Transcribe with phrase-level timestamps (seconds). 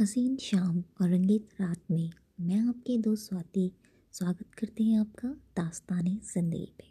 [0.00, 2.10] हसीन शाम और रंगीत रात में
[2.40, 3.70] मैं आपके दोस्त स्वाति
[4.14, 6.84] स्वागत करते हैं आपका दास्तानी ज़िंदगी पे।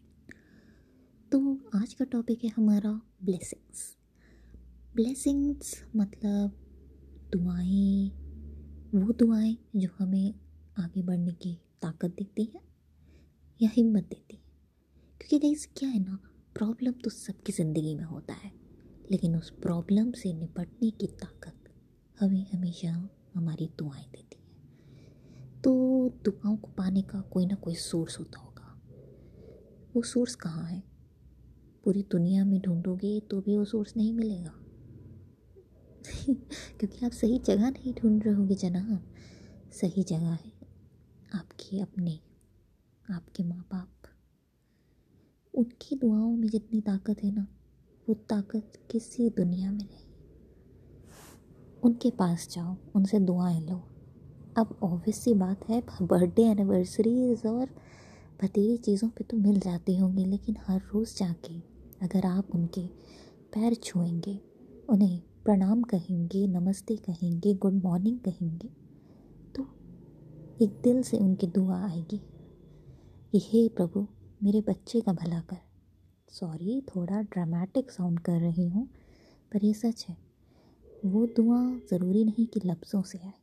[1.31, 1.39] तो
[1.75, 2.91] आज का टॉपिक है हमारा
[3.23, 3.95] ब्लेसिंग्स
[4.95, 6.57] ब्लेसिंग्स मतलब
[7.31, 8.09] दुआएँ,
[8.95, 10.33] वो दुआएँ जो हमें
[10.79, 12.61] आगे बढ़ने की ताकत देती हैं
[13.59, 14.41] या हिम्मत देती है।
[15.21, 16.19] क्योंकि गाइस क्या है ना
[16.55, 18.51] प्रॉब्लम तो सबकी ज़िंदगी में होता है,
[19.11, 21.56] लेकिन उस प्रॉब्लम से निपटने की ताकत
[22.19, 24.47] हमें हमेशा हमारी दुआएँ देती हैं।
[25.61, 25.73] तो
[26.25, 28.81] दुआओं को पाने का कोई ना कोई सोर्स होता होगा।
[29.95, 30.83] वो सोर्स कहाँ है?
[31.83, 34.53] पूरी दुनिया में ढूंढोगे तो भी वो सोर्स नहीं मिलेगा।
[36.79, 39.13] क्योंकि आप सही जगह नहीं ढूंढ रहे होगे जनाब।
[39.71, 40.51] सही जगह है
[41.35, 42.19] आपके अपने,
[43.11, 43.93] आपके माँ बाप
[45.53, 47.47] उनकी दुआओं में जितनी ताकत है ना,
[48.09, 50.06] वो ताकत किसी दुनिया में नहीं।
[51.87, 53.75] उनके पास जाओ, उनसे दुआएँ लो।
[54.57, 57.69] अब ऑब्वियस सी बात है बर्थडे एनिवर्सरीज और
[58.41, 61.59] भतीजी चीज़ों पे तो मिल जाती होंगी, लेकिन हर रोज़ जाके
[62.01, 62.85] अगर आप उनके
[63.53, 64.39] पैर छुएँगे,
[64.89, 68.69] उन्हें प्रणाम कहेंगे, नमस्ते कहेंगे गुड मॉर्निंग कहेंगे
[69.55, 69.67] तो
[70.61, 72.17] एक दिल से उनकी दुआ आएगी
[73.33, 74.07] कि, हे प्रभु,
[74.43, 75.57] मेरे बच्चे का भला कर।
[76.31, 78.87] सॉरी थोड़ा ड्रामेटिक साउंड कर रही हूँ,
[79.51, 80.26] पर ये सच है।
[81.05, 81.57] वो दुआ
[81.89, 83.33] ज़रूरी नहीं कि लफ्ज़ों से आए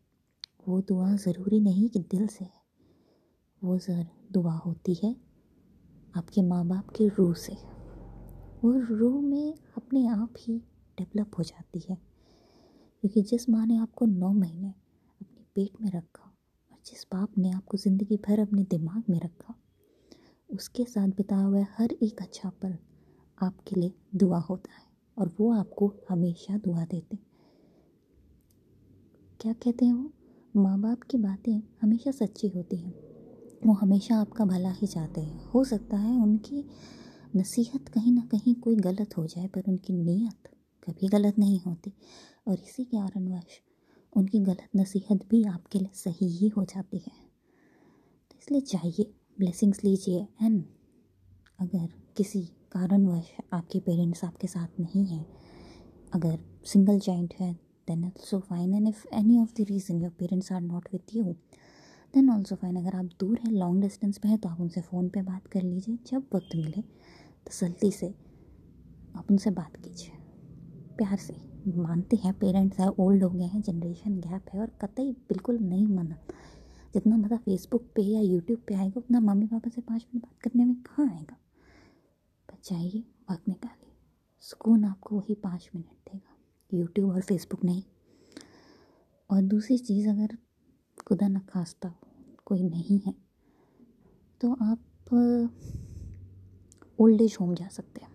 [0.68, 2.62] वो दुआ ज़रूरी नहीं कि दिल से है।
[3.62, 5.14] वो ज़र, दुआ होती है
[6.16, 7.52] आपके माँ बाप की रूह से।
[8.64, 10.58] वो रूह में अपने आप ही
[10.98, 11.96] डेवलप हो जाती है।
[13.02, 14.68] क्योंकि जिस माँ ने आपको नौ महीने
[15.20, 16.32] अपने पेट में रखा
[16.72, 19.54] और जिस बाप ने आपको ज़िंदगी भर अपने दिमाग में रखा,
[20.50, 22.76] उसके साथ बिताया हुआ हर एक अच्छा पल
[23.38, 24.86] आपके लिए दुआ होता है
[25.18, 27.33] और वो आपको हमेशा दुआ देते
[29.44, 30.12] क्या कहते हैं वो?
[30.56, 32.94] माँ बाप की बातें हमेशा सच्ची होती हैं।
[33.66, 36.64] वो हमेशा आपका भला ही चाहते हैं। हो सकता है उनकी
[37.36, 40.48] नसीहत कहीं ना कहीं कोई गलत हो जाए, पर उनकी नीयत
[40.84, 41.92] कभी गलत नहीं होती।
[42.48, 43.60] और इसी कारणवश
[44.16, 47.12] उनकी गलत नसीहत भी आपके लिए सही ही हो जाती है।
[48.30, 50.64] तो इसलिए चाहिए ब्लेसिंग्स लीजिए। एंड
[51.58, 52.42] अगर किसी
[52.72, 55.26] कारणवश आपके पेरेंट्स आपके साथ नहीं हैं,
[56.12, 60.50] अगर सिंगल चाइल्ड है then also fine and if any of the reason your parents
[60.52, 61.24] are not with you
[62.14, 65.08] then also fine अगर आप दूर हैं लॉन्ग डिस्टेंस पे हैं तो आप उनसे फ़ोन
[65.08, 68.12] पे बात कर लीजिए जब वक्त मिले तो तसल्ली से
[69.16, 70.16] आप उनसे बात कीजिए
[70.98, 71.34] प्यार से
[71.78, 75.86] मानते हैं पेरेंट्स हैं ओल्ड हो गए हैं जनरेशन गैप है और कतई बिल्कुल नहीं
[75.86, 76.18] माना
[76.94, 80.40] जितना मज़ा फेसबुक पे या यूट्यूब पे आएगा उतना मम्मी पापा से पाँच मिनट बात
[80.42, 81.36] करने में कहाँ आएगा
[82.64, 83.92] चाहिए वक्त निकालिए
[84.42, 86.33] सुकून आपको वही पाँच मिनट देगा
[86.74, 87.82] यूट्यूब और फेसबुक नहीं।
[89.30, 90.36] और दूसरी चीज़, अगर
[91.06, 91.94] खुदा न खास्ता
[92.46, 93.14] कोई नहीं है
[94.40, 94.80] तो आप
[96.98, 98.12] ओल्ड एज होम जा सकते हैं।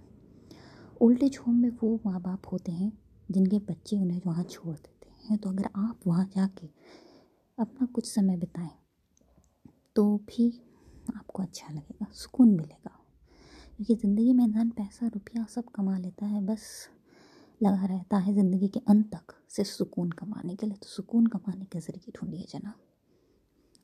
[1.02, 2.92] ओल्ड एज होम में वो माँ बाप होते हैं,
[3.30, 6.68] जिनके बच्चे उन्हें वहाँ छोड़ देते हैं। तो अगर आप वहाँ जाके
[7.58, 8.69] अपना कुछ समय बिताएँ
[9.96, 10.50] तो भी
[11.16, 12.96] आपको अच्छा लगेगा, सुकून मिलेगा।
[13.78, 16.90] क्योंकि ज़िंदगी में इंसान पैसा, रुपया सब कमा लेता है, बस
[17.62, 21.66] लगा रहता है ज़िंदगी के अंत तक सिर्फ़ सुकून कमाने के लिए। तो सुकून कमाने
[21.66, 22.74] के ज़रिए ढूंढिए जना।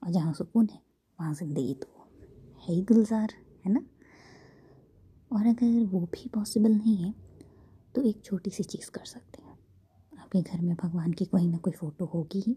[0.01, 0.79] और जहाँ सुकून है,
[1.19, 2.07] वहाँ ज़िंदगी तो
[2.59, 3.33] है ही गुलजार,
[3.65, 3.81] है ना?
[5.31, 7.13] और अगर वो भी पॉसिबल नहीं है
[7.95, 9.57] तो एक छोटी सी चीज़ कर सकते हैं।
[10.13, 12.55] आपके घर में भगवान की कोई ना कोई फ़ोटो होगी ही।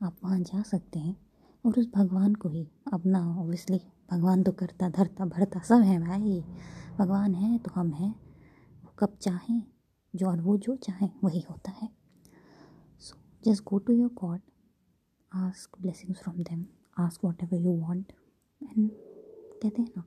[0.00, 1.16] आप वहाँ जा सकते हैं
[1.64, 3.80] और उस भगवान को ही अपना ओबियसली
[4.10, 6.42] भगवान तो करता, धरता, भरता सब है भाई।
[6.98, 8.10] भगवान है तो हम हैं।
[8.84, 9.62] वो कब चाहें
[10.14, 11.88] जो और वो जो चाहें, वही होता है।
[13.00, 14.40] So just go to your god
[15.32, 16.64] ask blessings from them
[16.98, 18.12] ask whatever you want
[18.62, 18.90] and
[19.62, 20.04] कहते हैं ना,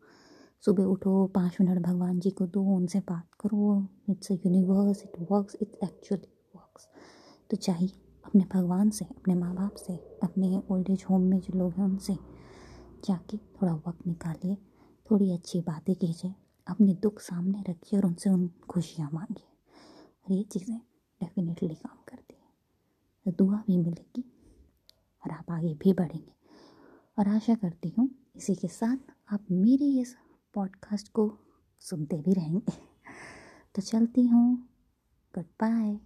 [0.64, 5.18] सुबह उठो, पाँच मिनट भगवान जी को दो, उनसे बात करो it's a universe it
[5.32, 6.88] works it actually works
[7.50, 7.90] तो चाहिए
[8.26, 9.94] अपने भगवान से, अपने माँ बाप से,
[10.24, 12.14] अपने ओल्ड एज होम में जो लोग हैं उनसे,
[13.06, 14.56] जाके थोड़ा वक्त निकालिए,
[15.08, 16.34] थोड़ी अच्छी बातें कीजिए,
[16.68, 19.48] अपने दुख सामने रखिए और उनसे उन खुशियाँ मांगिए।
[20.30, 20.78] और ये चीज़ें
[21.22, 22.50] डेफिनेटली काम करती हैं।
[23.26, 24.22] तो दुआ भी मिलेगी
[25.26, 26.34] और आप आगे भी बढ़ेंगे।
[27.20, 28.98] और आशा करती हूँ इसी के साथ
[29.34, 30.16] आप मेरे इस
[30.54, 31.40] पॉडकास्ट को
[31.80, 32.72] सुनते भी रहेंगे।
[33.76, 34.70] तो चलती हूँ।
[35.36, 36.00] Good bye